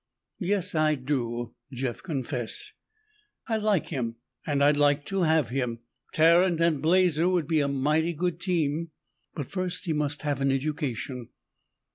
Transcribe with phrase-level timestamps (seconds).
[0.39, 2.73] "Yes I do," Jeff confessed.
[3.47, 4.15] "I like him
[4.47, 5.81] and I'd like to have him;
[6.11, 8.89] Tarrant and Blazer would be a mighty good team.
[9.35, 11.29] But first he must have an education."